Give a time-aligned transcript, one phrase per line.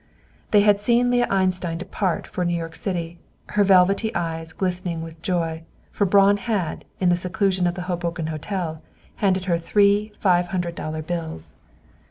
[0.49, 3.19] They had seen Leah Einstein depart for New York City,
[3.49, 8.25] her velvety eyes glistening with joy, for Braun had, in the seclusion of the Hoboken
[8.25, 8.81] Hotel,
[9.17, 11.53] handed her three five hundred dollar bills.